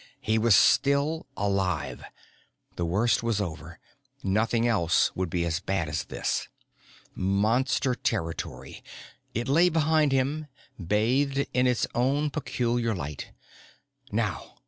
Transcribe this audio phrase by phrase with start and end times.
[0.19, 2.03] He was still alive.
[2.75, 3.77] The worst was over.
[4.23, 6.47] Nothing else would be as bad as this.
[7.13, 8.81] Monster territory.
[9.35, 10.47] It lay behind him,
[10.83, 13.31] bathed in its own peculiar light.
[14.11, 14.55] Now.